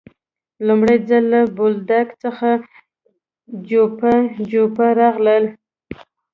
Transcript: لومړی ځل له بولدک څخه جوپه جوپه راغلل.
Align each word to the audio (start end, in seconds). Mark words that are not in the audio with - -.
لومړی 0.67 0.97
ځل 1.09 1.23
له 1.33 1.41
بولدک 1.55 2.07
څخه 2.23 2.49
جوپه 3.69 4.13
جوپه 4.51 4.87
راغلل. 5.01 5.43